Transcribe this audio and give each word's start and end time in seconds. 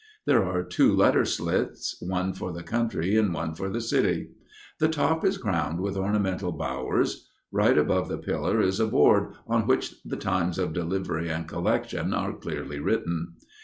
There 0.25 0.43
are 0.43 0.63
two 0.63 0.95
letter 0.95 1.25
slits, 1.25 1.95
one 2.01 2.33
for 2.33 2.51
the 2.51 2.63
country 2.63 3.15
and 3.17 3.31
one 3.31 3.53
for 3.53 3.69
the 3.69 3.79
city. 3.79 4.29
The 4.79 4.87
top 4.87 5.23
is 5.23 5.37
crowned 5.37 5.79
with 5.79 5.95
ornamental 5.95 6.51
bowers. 6.53 7.29
Right 7.51 7.77
above 7.77 8.09
the 8.09 8.17
pillar 8.17 8.59
is 8.61 8.79
a 8.79 8.87
board 8.87 9.33
on 9.45 9.67
which 9.67 9.93
the 10.03 10.17
times 10.17 10.57
of 10.57 10.73
delivery 10.73 11.29
and 11.29 11.47
collection 11.47 12.15
are 12.15 12.33
clearly 12.33 12.79
written. 12.79 13.33